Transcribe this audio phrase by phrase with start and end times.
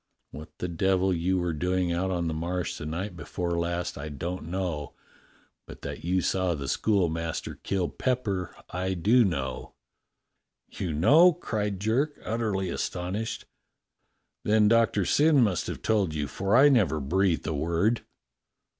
[0.31, 4.09] What the devil you were doing out on the Marsh the night before last I
[4.09, 4.95] don't know,
[5.67, 9.75] but that you saw the schoolmaster kill Pepper I do know.""
[10.79, 13.45] You know?" cried Jerk, utterly astonished.
[14.43, 18.03] "Then Doctor Syn must have told you, for I never breathed a word."